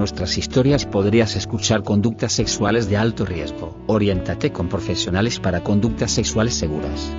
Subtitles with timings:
[0.00, 3.76] Nuestras historias podrías escuchar conductas sexuales de alto riesgo.
[3.86, 7.14] Oriéntate con profesionales para conductas sexuales seguras.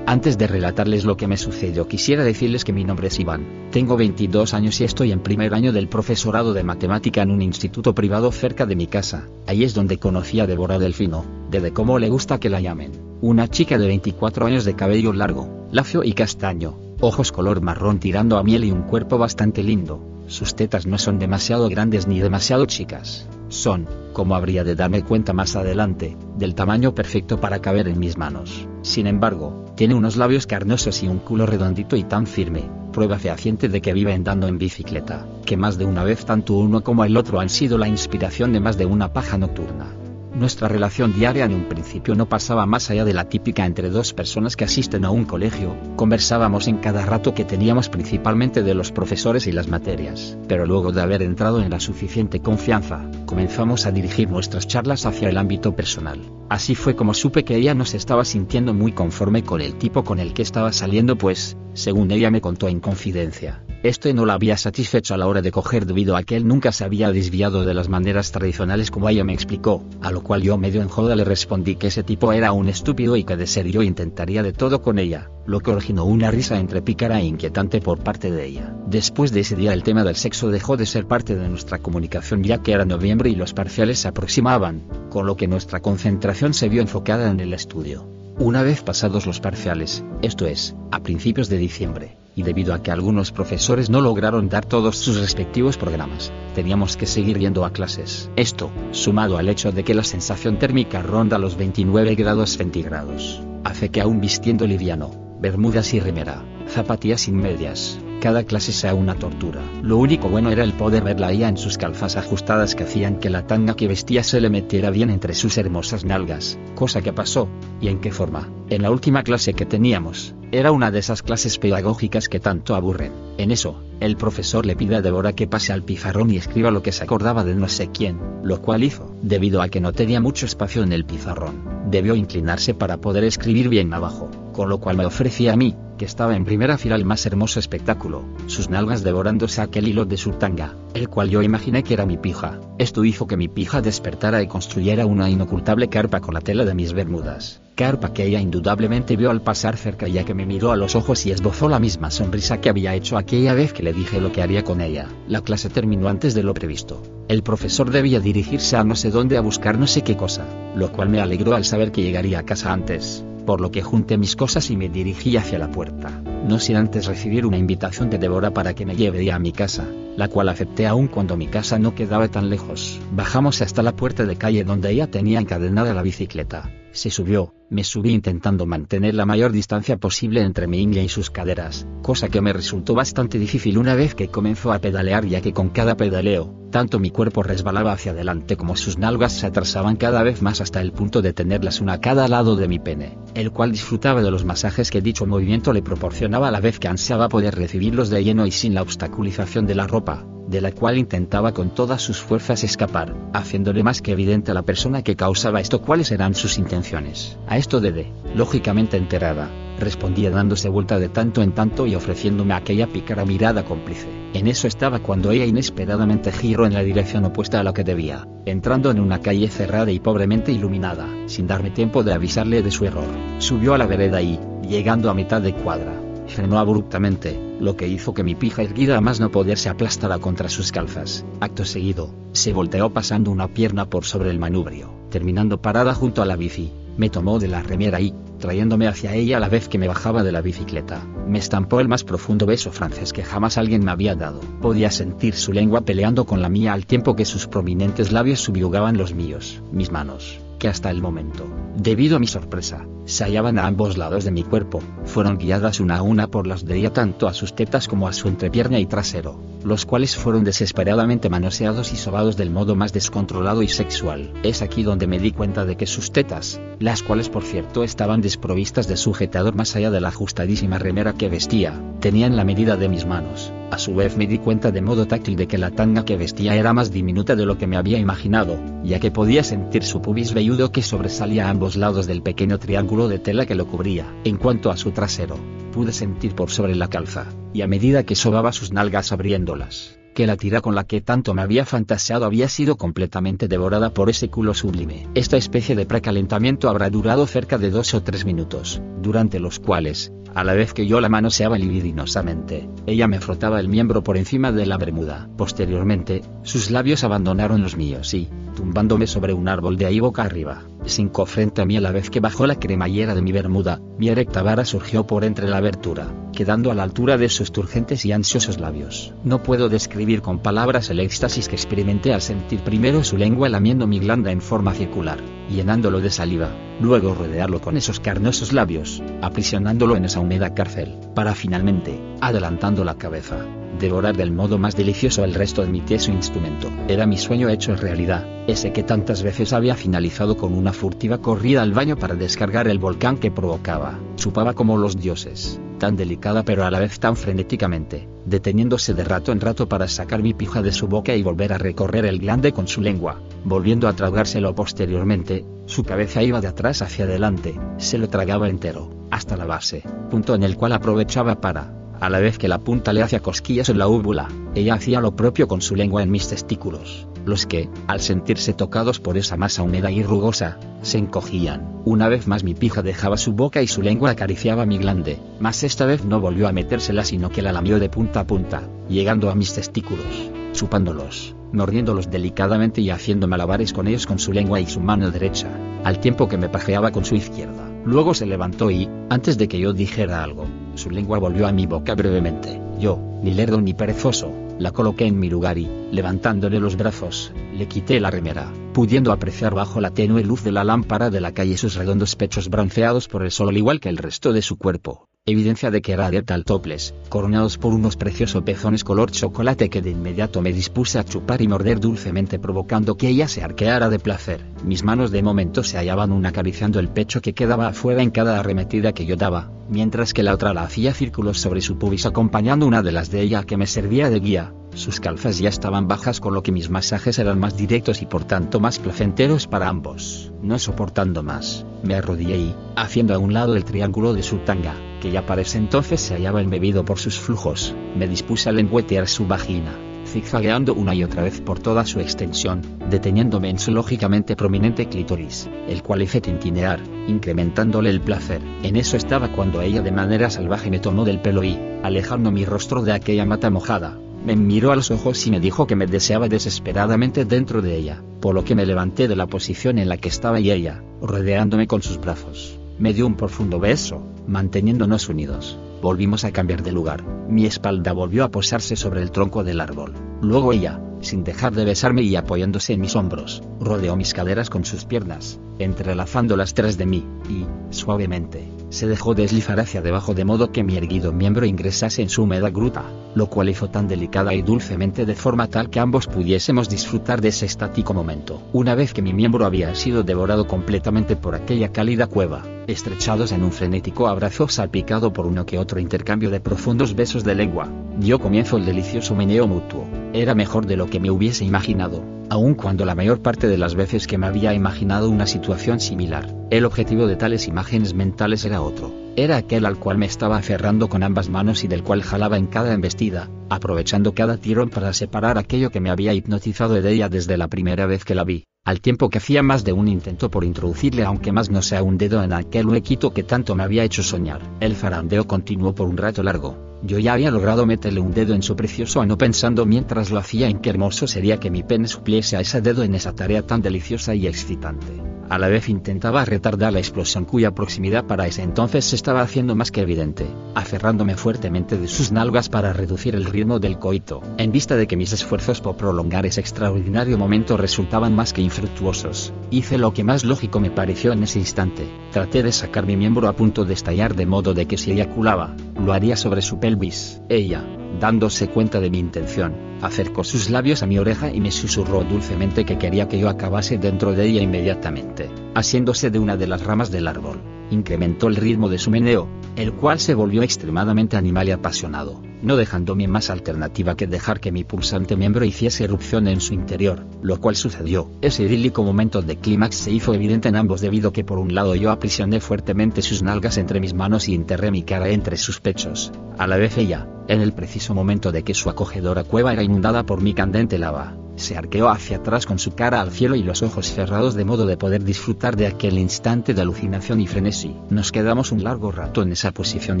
[0.06, 3.68] Antes de relatarles lo que me sucedió, quisiera decirles que mi nombre es Iván.
[3.72, 7.94] Tengo 22 años y estoy en primer año del profesorado de matemática en un instituto
[7.94, 9.28] privado cerca de mi casa.
[9.46, 12.92] Ahí es donde conocí a Débora Delfino, de cómo le gusta que la llamen.
[13.20, 18.38] Una chica de 24 años de cabello largo, lacio y castaño, ojos color marrón tirando
[18.38, 20.11] a miel y un cuerpo bastante lindo.
[20.32, 23.28] Sus tetas no son demasiado grandes ni demasiado chicas.
[23.50, 28.16] Son, como habría de darme cuenta más adelante, del tamaño perfecto para caber en mis
[28.16, 28.66] manos.
[28.80, 33.68] Sin embargo, tiene unos labios carnosos y un culo redondito y tan firme, prueba fehaciente
[33.68, 37.18] de que vive andando en bicicleta, que más de una vez tanto uno como el
[37.18, 40.01] otro han sido la inspiración de más de una paja nocturna.
[40.34, 44.14] Nuestra relación diaria en un principio no pasaba más allá de la típica entre dos
[44.14, 48.92] personas que asisten a un colegio, conversábamos en cada rato que teníamos principalmente de los
[48.92, 53.92] profesores y las materias, pero luego de haber entrado en la suficiente confianza, comenzamos a
[53.92, 56.18] dirigir nuestras charlas hacia el ámbito personal.
[56.52, 60.04] Así fue como supe que ella no se estaba sintiendo muy conforme con el tipo
[60.04, 64.34] con el que estaba saliendo pues, según ella me contó en confidencia, este no la
[64.34, 67.64] había satisfecho a la hora de coger debido a que él nunca se había desviado
[67.64, 71.16] de las maneras tradicionales como ella me explicó, a lo cual yo medio en joda
[71.16, 74.52] le respondí que ese tipo era un estúpido y que de ser yo intentaría de
[74.52, 78.46] todo con ella, lo que originó una risa entre pícara e inquietante por parte de
[78.46, 78.76] ella.
[78.86, 82.44] Después de ese día el tema del sexo dejó de ser parte de nuestra comunicación
[82.44, 86.68] ya que era noviembre y los parciales se aproximaban, con lo que nuestra concentración se
[86.68, 88.04] vio enfocada en el estudio.
[88.36, 92.90] Una vez pasados los parciales, esto es, a principios de diciembre, y debido a que
[92.90, 98.28] algunos profesores no lograron dar todos sus respectivos programas, teníamos que seguir yendo a clases.
[98.34, 103.90] Esto, sumado al hecho de que la sensación térmica ronda los 29 grados centígrados, hace
[103.90, 109.60] que aún vistiendo liviano, bermudas y remera, zapatillas sin medias, cada clase sea una tortura.
[109.82, 113.30] Lo único bueno era el poder verla ella en sus calzas ajustadas que hacían que
[113.30, 117.48] la tanga que vestía se le metiera bien entre sus hermosas nalgas, cosa que pasó,
[117.80, 118.48] y en qué forma.
[118.70, 123.12] En la última clase que teníamos, era una de esas clases pedagógicas que tanto aburren.
[123.38, 126.80] En eso, el profesor le pide a Débora que pase al pizarrón y escriba lo
[126.80, 130.20] que se acordaba de no sé quién, lo cual hizo, debido a que no tenía
[130.20, 131.90] mucho espacio en el pizarrón.
[131.90, 136.04] Debió inclinarse para poder escribir bien abajo, con lo cual me ofrecía a mí, que
[136.04, 140.32] estaba en primera fila el más hermoso espectáculo, sus nalgas devorándose aquel hilo de su
[140.32, 142.60] tanga, el cual yo imaginé que era mi pija.
[142.78, 146.74] Esto hizo que mi pija despertara y construyera una inocultable carpa con la tela de
[146.74, 150.76] mis bermudas, carpa que ella indudablemente vio al pasar cerca ya que me miró a
[150.76, 154.20] los ojos y esbozó la misma sonrisa que había hecho aquella vez que le dije
[154.20, 155.06] lo que haría con ella.
[155.28, 157.02] La clase terminó antes de lo previsto.
[157.28, 160.92] El profesor debía dirigirse a no sé dónde a buscar no sé qué cosa, lo
[160.92, 164.36] cual me alegró al saber que llegaría a casa antes por lo que junté mis
[164.36, 168.52] cosas y me dirigí hacia la puerta, no sin antes recibir una invitación de Débora
[168.52, 169.86] para que me lleve a mi casa,
[170.16, 173.00] la cual acepté aún cuando mi casa no quedaba tan lejos.
[173.12, 177.84] Bajamos hasta la puerta de calle donde ella tenía encadenada la bicicleta, se subió, me
[177.84, 182.40] subí intentando mantener la mayor distancia posible entre mi ingle y sus caderas, cosa que
[182.40, 186.54] me resultó bastante difícil una vez que comenzó a pedalear ya que con cada pedaleo,
[186.70, 190.80] tanto mi cuerpo resbalaba hacia adelante como sus nalgas se atrasaban cada vez más hasta
[190.80, 194.30] el punto de tenerlas una a cada lado de mi pene, el cual disfrutaba de
[194.30, 198.24] los masajes que dicho movimiento le proporcionaba a la vez que ansiaba poder recibirlos de
[198.24, 202.20] lleno y sin la obstaculización de la ropa, de la cual intentaba con todas sus
[202.20, 206.58] fuerzas escapar, haciéndole más que evidente a la persona que causaba esto cuáles eran sus
[206.58, 207.38] intenciones.
[207.48, 212.86] A esto Dede, lógicamente enterada, respondía dándose vuelta de tanto en tanto y ofreciéndome aquella
[212.86, 214.06] pícara mirada cómplice.
[214.34, 218.28] En eso estaba cuando ella inesperadamente giró en la dirección opuesta a lo que debía,
[218.44, 222.84] entrando en una calle cerrada y pobremente iluminada, sin darme tiempo de avisarle de su
[222.84, 223.08] error.
[223.38, 224.38] Subió a la vereda y,
[224.68, 226.01] llegando a mitad de cuadra,
[226.32, 230.18] frenó abruptamente, lo que hizo que mi pija erguida a más no poder se aplastara
[230.18, 231.24] contra sus calzas.
[231.40, 236.26] Acto seguido, se volteó pasando una pierna por sobre el manubrio, terminando parada junto a
[236.26, 236.72] la bici.
[236.96, 240.22] Me tomó de la remera y, trayéndome hacia ella a la vez que me bajaba
[240.22, 244.14] de la bicicleta, me estampó el más profundo beso francés que jamás alguien me había
[244.14, 244.40] dado.
[244.60, 248.98] Podía sentir su lengua peleando con la mía al tiempo que sus prominentes labios subyugaban
[248.98, 249.62] los míos.
[249.70, 251.44] Mis manos, que hasta el momento,
[251.76, 255.96] debido a mi sorpresa, se hallaban a ambos lados de mi cuerpo, fueron guiadas una
[255.96, 258.86] a una por las de ella tanto a sus tetas como a su entrepierna y
[258.86, 264.32] trasero, los cuales fueron desesperadamente manoseados y sobados del modo más descontrolado y sexual.
[264.44, 268.20] Es aquí donde me di cuenta de que sus tetas, las cuales por cierto estaban
[268.20, 272.88] desprovistas de sujetador más allá de la ajustadísima remera que vestía, tenían la medida de
[272.88, 273.52] mis manos.
[273.72, 276.54] A su vez me di cuenta de modo táctil de que la tanga que vestía
[276.56, 280.34] era más diminuta de lo que me había imaginado, ya que podía sentir su pubis
[280.34, 284.04] velludo que sobresalía a ambos lados del pequeño triángulo de tela que lo cubría.
[284.24, 285.36] En cuanto a su trasero,
[285.72, 290.26] pude sentir por sobre la calza, y a medida que sobaba sus nalgas abriéndolas, que
[290.26, 294.28] la tira con la que tanto me había fantaseado había sido completamente devorada por ese
[294.28, 295.08] culo sublime.
[295.14, 300.12] Esta especie de precalentamiento habrá durado cerca de dos o tres minutos, durante los cuales,
[300.34, 304.52] a la vez que yo la manoseaba libidinosamente, ella me frotaba el miembro por encima
[304.52, 305.28] de la bermuda.
[305.36, 310.62] Posteriormente, sus labios abandonaron los míos y, tumbándome sobre un árbol de ahí boca arriba,
[310.84, 314.08] sin frente a mí a la vez que bajó la cremallera de mi bermuda, mi
[314.08, 318.12] erecta vara surgió por entre la abertura, quedando a la altura de sus turgentes y
[318.12, 319.14] ansiosos labios.
[319.24, 323.86] No puedo describir con palabras el éxtasis que experimenté al sentir primero su lengua lamiendo
[323.86, 325.18] mi glanda en forma circular,
[325.48, 326.50] llenándolo de saliva,
[326.80, 332.96] luego rodearlo con esos carnosos labios, aprisionándolo en esa húmeda cárcel, para finalmente, adelantando la
[332.96, 333.44] cabeza,
[333.78, 336.70] devorar del modo más delicioso el resto de mi tieso instrumento.
[336.88, 341.62] Era mi sueño hecho realidad, ese que tantas veces había finalizado con una furtiva corrida
[341.62, 343.98] al baño para descargar el volcán que provocaba.
[344.16, 349.32] Chupaba como los dioses, tan delicada pero a la vez tan frenéticamente, deteniéndose de rato
[349.32, 352.52] en rato para sacar mi pija de su boca y volver a recorrer el glande
[352.52, 357.98] con su lengua, volviendo a tragárselo posteriormente, su cabeza iba de atrás hacia adelante, se
[357.98, 362.36] lo tragaba entero, hasta la base, punto en el cual aprovechaba para, a la vez
[362.36, 364.26] que la punta le hacía cosquillas en la úvula,
[364.56, 368.98] ella hacía lo propio con su lengua en mis testículos, los que, al sentirse tocados
[368.98, 371.80] por esa masa húmeda y rugosa, se encogían.
[371.84, 375.62] Una vez más mi pija dejaba su boca y su lengua acariciaba mi glande, mas
[375.62, 379.30] esta vez no volvió a metérsela sino que la lamió de punta a punta, llegando
[379.30, 384.66] a mis testículos, chupándolos, mordiéndolos delicadamente y haciendo malabares con ellos con su lengua y
[384.66, 385.46] su mano derecha,
[385.84, 387.70] al tiempo que me pajeaba con su izquierda.
[387.84, 390.48] Luego se levantó y, antes de que yo dijera algo,
[390.82, 392.60] su lengua volvió a mi boca brevemente.
[392.80, 397.68] Yo, ni lerdo ni perezoso, la coloqué en mi lugar y, levantándole los brazos, le
[397.68, 401.56] quité la remera, pudiendo apreciar bajo la tenue luz de la lámpara de la calle
[401.56, 405.08] sus redondos pechos bronceados por el sol al igual que el resto de su cuerpo,
[405.24, 409.80] evidencia de que era adepta al toples, coronados por unos preciosos pezones color chocolate que
[409.80, 414.00] de inmediato me dispuse a chupar y morder dulcemente provocando que ella se arqueara de
[414.00, 414.44] placer.
[414.64, 418.40] Mis manos de momento se hallaban una acariciando el pecho que quedaba afuera en cada
[418.40, 422.66] arremetida que yo daba, mientras que la otra la hacía círculos sobre su pubis acompañando
[422.66, 424.52] una de las de ella que me servía de guía.
[424.74, 428.24] Sus calzas ya estaban bajas con lo que mis masajes eran más directos y por
[428.24, 430.32] tanto más placenteros para ambos.
[430.42, 434.74] No soportando más, me arrodillé y, haciendo a un lado el triángulo de su tanga,
[435.02, 439.26] que ya para entonces se hallaba embebido por sus flujos, me dispuse a lengüetear su
[439.26, 439.76] vagina,
[440.06, 445.50] zigzagueando una y otra vez por toda su extensión, deteniéndome en su lógicamente prominente clítoris,
[445.68, 446.78] el cual hice tintinear,
[447.08, 448.40] incrementándole el placer.
[448.62, 452.44] En eso estaba cuando ella de manera salvaje me tomó del pelo y, alejando mi
[452.44, 455.88] rostro de aquella mata mojada, me miró a los ojos y me dijo que me
[455.88, 459.96] deseaba desesperadamente dentro de ella, por lo que me levanté de la posición en la
[459.96, 465.58] que estaba y ella, rodeándome con sus brazos, me dio un profundo beso, manteniéndonos unidos.
[465.80, 469.94] Volvimos a cambiar de lugar, mi espalda volvió a posarse sobre el tronco del árbol.
[470.20, 474.64] Luego ella, sin dejar de besarme y apoyándose en mis hombros, rodeó mis caderas con
[474.64, 480.24] sus piernas, entrelazando las tres de mí, y, suavemente, se dejó deslizar hacia debajo de
[480.24, 484.34] modo que mi erguido miembro ingresase en su húmeda gruta, lo cual hizo tan delicada
[484.34, 488.40] y dulcemente de forma tal que ambos pudiésemos disfrutar de ese estático momento.
[488.52, 493.42] Una vez que mi miembro había sido devorado completamente por aquella cálida cueva, estrechados en
[493.42, 498.18] un frenético abrazo salpicado por uno que otro intercambio de profundos besos de lengua, dio
[498.18, 499.86] comienzo el delicioso meneo mutuo.
[500.12, 503.74] Era mejor de lo que me hubiese imaginado, aun cuando la mayor parte de las
[503.74, 508.62] veces que me había imaginado una situación similar, el objetivo de tales imágenes mentales era
[508.62, 509.01] otro.
[509.14, 512.46] Era aquel al cual me estaba aferrando con ambas manos y del cual jalaba en
[512.46, 517.36] cada embestida, aprovechando cada tirón para separar aquello que me había hipnotizado de ella desde
[517.36, 520.44] la primera vez que la vi, al tiempo que hacía más de un intento por
[520.44, 524.02] introducirle aunque más no sea un dedo en aquel huequito que tanto me había hecho
[524.02, 524.40] soñar.
[524.60, 528.42] El farandeo continuó por un rato largo, yo ya había logrado meterle un dedo en
[528.42, 532.36] su precioso ano pensando mientras lo hacía en qué hermoso sería que mi pene supliese
[532.36, 535.12] a ese dedo en esa tarea tan deliciosa y excitante.
[535.32, 539.54] A la vez intentaba retardar la explosión cuya proximidad para ese entonces se estaba haciendo
[539.54, 544.52] más que evidente, aferrándome fuertemente de sus nalgas para reducir el ritmo del coito, en
[544.52, 549.32] vista de que mis esfuerzos por prolongar ese extraordinario momento resultaban más que infructuosos.
[549.50, 551.88] Hice lo que más lógico me pareció en ese instante.
[552.10, 555.56] Traté de sacar mi miembro a punto de estallar de modo de que si eyaculaba,
[555.82, 557.20] lo haría sobre su pelvis.
[557.28, 557.64] Ella,
[558.00, 562.64] dándose cuenta de mi intención, acercó sus labios a mi oreja y me susurró dulcemente
[562.64, 566.90] que quería que yo acabase dentro de ella inmediatamente, asiéndose de una de las ramas
[566.90, 567.40] del árbol.
[567.70, 572.56] Incrementó el ritmo de su meneo, el cual se volvió extremadamente animal y apasionado, no
[572.56, 577.40] dejándome más alternativa que dejar que mi pulsante miembro hiciese erupción en su interior, lo
[577.40, 578.10] cual sucedió.
[578.20, 581.74] Ese idílico momento de clímax se hizo evidente en ambos debido que por un lado
[581.74, 586.12] yo aprisioné fuertemente sus nalgas entre mis manos y enterré mi cara entre sus pechos,
[586.38, 590.04] a la vez ella, en el preciso momento de que su acogedora cueva era inundada
[590.04, 593.62] por mi candente lava, se arqueó hacia atrás con su cara al cielo y los
[593.62, 597.76] ojos cerrados de modo de poder disfrutar de aquel instante de alucinación y frenesí.
[597.90, 600.00] Nos quedamos un largo rato en esa posición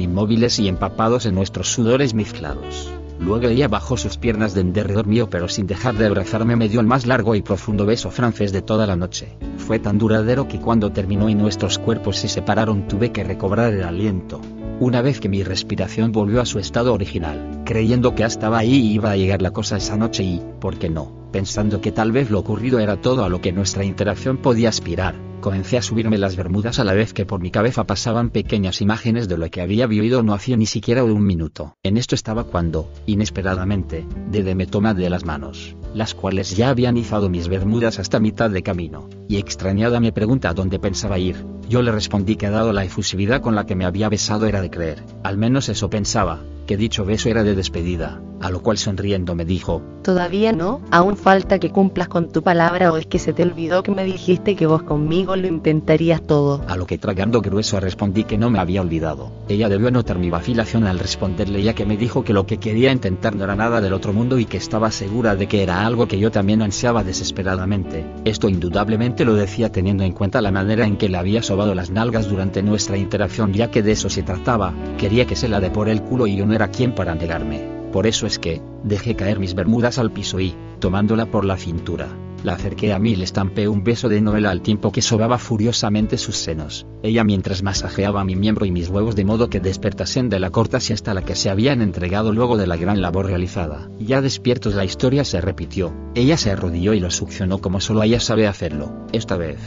[0.00, 2.90] inmóviles y empapados en nuestros sudores mezclados.
[3.20, 6.80] Luego ella bajó sus piernas de derredor mío pero sin dejar de abrazarme me dio
[6.80, 9.36] el más largo y profundo beso francés de toda la noche.
[9.58, 13.84] Fue tan duradero que cuando terminó y nuestros cuerpos se separaron tuve que recobrar el
[13.84, 14.40] aliento.
[14.80, 19.12] Una vez que mi respiración volvió a su estado original, creyendo que estaba ahí iba
[19.12, 21.21] a llegar la cosa esa noche y, ¿por qué no?
[21.32, 25.14] Pensando que tal vez lo ocurrido era todo a lo que nuestra interacción podía aspirar,
[25.40, 29.28] comencé a subirme las bermudas a la vez que por mi cabeza pasaban pequeñas imágenes
[29.28, 31.78] de lo que había vivido no hacía ni siquiera un minuto.
[31.82, 36.98] En esto estaba cuando, inesperadamente, Dede me toma de las manos, las cuales ya habían
[36.98, 41.44] izado mis bermudas hasta mitad de camino, y extrañada me pregunta dónde pensaba ir.
[41.66, 44.70] Yo le respondí que dado la efusividad con la que me había besado era de
[44.70, 49.34] creer, al menos eso pensaba, que dicho beso era de despedida, a lo cual sonriendo
[49.34, 53.32] me dijo, Todavía no, aún falta que cumplas con tu palabra o es que se
[53.32, 56.60] te olvidó que me dijiste que vos conmigo lo intentarías todo.
[56.66, 59.30] A lo que tragando grueso respondí que no me había olvidado.
[59.48, 62.90] Ella debió notar mi vacilación al responderle ya que me dijo que lo que quería
[62.90, 66.08] intentar no era nada del otro mundo y que estaba segura de que era algo
[66.08, 68.04] que yo también ansiaba desesperadamente.
[68.24, 71.90] Esto indudablemente lo decía teniendo en cuenta la manera en que le había sobado las
[71.90, 75.70] nalgas durante nuestra interacción ya que de eso se trataba, quería que se la de
[75.70, 77.60] por el culo y yo no era quien para negarme.
[77.92, 82.08] Por eso es que, dejé caer mis bermudas al piso y, tomándola por la cintura,
[82.44, 85.38] la acerqué a mí y le estampé un beso de novela al tiempo que sobaba
[85.38, 86.86] furiosamente sus senos.
[87.02, 90.80] Ella mientras masajeaba mi miembro y mis huevos de modo que despertasen de la corta
[90.80, 93.88] siesta a la que se habían entregado luego de la gran labor realizada.
[94.00, 95.92] Ya despiertos la historia se repitió.
[96.14, 98.90] Ella se arrodilló y lo succionó como solo ella sabe hacerlo.
[99.12, 99.58] Esta vez,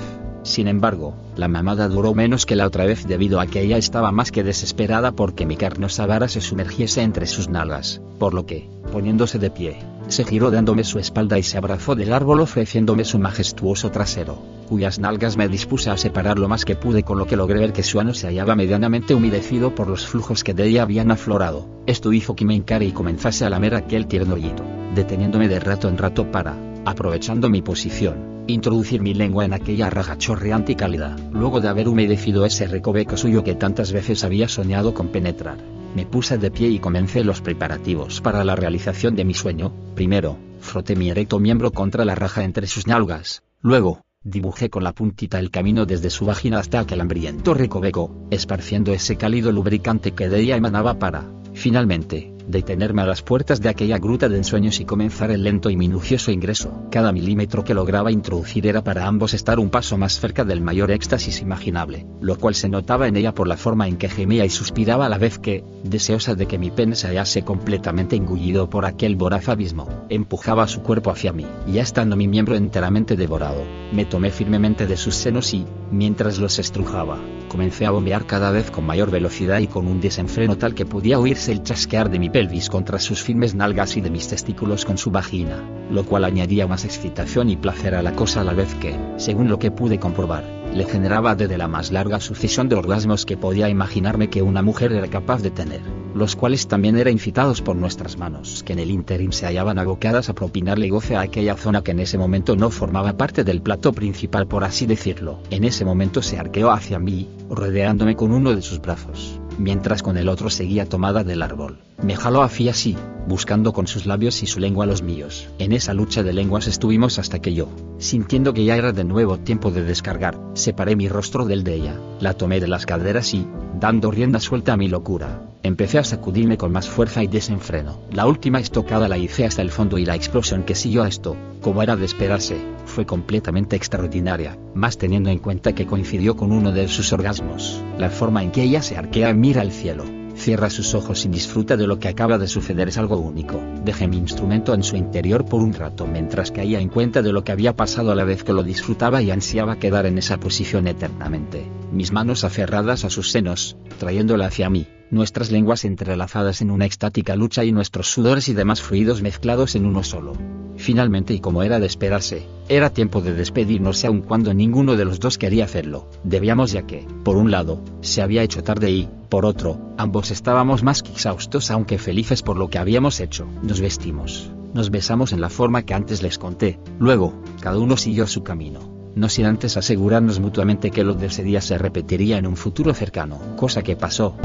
[0.46, 4.12] sin embargo, la mamada duró menos que la otra vez debido a que ella estaba
[4.12, 8.70] más que desesperada porque mi carnosa vara se sumergiese entre sus nalgas, por lo que,
[8.92, 13.18] poniéndose de pie, se giró dándome su espalda y se abrazó del árbol ofreciéndome su
[13.18, 14.38] majestuoso trasero,
[14.70, 17.74] cuyas nalgas me dispuse a separar lo más que pude con lo que logré ver
[17.74, 21.66] que su ano se hallaba medianamente humedecido por los flujos que de ella habían aflorado.
[21.88, 25.90] Esto hizo que me encare y comenzase a lamer aquel tierno hoyito, deteniéndome de rato
[25.90, 31.16] en rato para, aprovechando mi posición, introducir mi lengua en aquella raja chorreante y cálida.
[31.32, 35.58] Luego de haber humedecido ese recoveco suyo que tantas veces había soñado con penetrar,
[35.96, 39.74] me puse de pie y comencé los preparativos para la realización de mi sueño.
[39.96, 43.44] Primero, froté mi erecto miembro contra la raja entre sus nalgas.
[43.62, 48.92] Luego, dibujé con la puntita el camino desde su vagina hasta aquel hambriento recoveco, esparciendo
[48.92, 53.98] ese cálido lubricante que de ella emanaba para, finalmente, detenerme a las puertas de aquella
[53.98, 56.88] gruta de ensueños y comenzar el lento y minucioso ingreso.
[56.92, 60.92] Cada milímetro que lograba introducir era para ambos estar un paso más cerca del mayor
[60.92, 64.50] éxtasis imaginable, lo cual se notaba en ella por la forma en que gemía y
[64.50, 68.86] suspiraba a la vez que, deseosa de que mi pene se hallase completamente engullido por
[68.86, 74.06] aquel voraz abismo, empujaba su cuerpo hacia mí, ya estando mi miembro enteramente devorado, me
[74.06, 77.20] tomé firmemente de sus senos y, mientras los estrujaba,
[77.56, 81.20] comencé a bombear cada vez con mayor velocidad y con un desenfreno tal que podía
[81.20, 84.98] oírse el chasquear de mi pelvis contra sus firmes nalgas y de mis testículos con
[84.98, 88.76] su vagina, lo cual añadía más excitación y placer a la cosa a la vez
[88.76, 93.26] que, según lo que pude comprobar, le generaba desde la más larga sucesión de orgasmos
[93.26, 95.80] que podía imaginarme que una mujer era capaz de tener,
[96.14, 100.28] los cuales también eran incitados por nuestras manos que en el interim se hallaban abocadas
[100.28, 103.94] a propinarle goce a aquella zona que en ese momento no formaba parte del plato
[103.94, 105.40] principal por así decirlo.
[105.50, 110.18] En ese momento se arqueó hacia mí, rodeándome con uno de sus brazos mientras con
[110.18, 111.80] el otro seguía tomada del árbol.
[112.02, 112.96] Me jaló hacia sí,
[113.28, 115.50] buscando con sus labios y su lengua los míos.
[115.60, 119.38] En esa lucha de lenguas estuvimos hasta que yo, sintiendo que ya era de nuevo
[119.40, 123.48] tiempo de descargar, separé mi rostro del de ella, la tomé de las caderas y,
[123.80, 128.02] dando rienda suelta a mi locura, empecé a sacudirme con más fuerza y desenfreno.
[128.12, 131.36] La última estocada la hice hasta el fondo y la explosión que siguió a esto,
[131.62, 136.72] como era de esperarse, fue completamente extraordinaria, más teniendo en cuenta que coincidió con uno
[136.72, 140.04] de sus orgasmos, la forma en que ella se arquea y mira al cielo,
[140.36, 143.64] Cierra sus ojos y disfruta de lo que acaba de suceder, es algo único.
[143.84, 147.44] Dejé mi instrumento en su interior por un rato mientras caía en cuenta de lo
[147.44, 150.88] que había pasado a la vez que lo disfrutaba y ansiaba quedar en esa posición
[150.88, 151.66] eternamente.
[151.92, 157.36] Mis manos aferradas a sus senos, trayéndola hacia mí, nuestras lenguas entrelazadas en una extática
[157.36, 160.34] lucha y nuestros sudores y demás fluidos mezclados en uno solo.
[160.78, 165.20] Finalmente y como era de esperarse, era tiempo de despedirnos aun cuando ninguno de los
[165.20, 166.10] dos quería hacerlo.
[166.24, 170.84] Debíamos ya que, por un lado, se había hecho tarde y, por otro, ambos estábamos
[170.84, 173.48] más que exhaustos aunque felices por lo que habíamos hecho.
[173.64, 178.28] Nos vestimos, nos besamos en la forma que antes les conté, luego, cada uno siguió
[178.28, 178.94] su camino.
[179.16, 182.94] No sin antes asegurarnos mutuamente que lo de ese día se repetiría en un futuro
[182.94, 184.36] cercano, cosa que pasó.